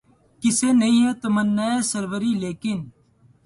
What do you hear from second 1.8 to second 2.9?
سروری، لیکن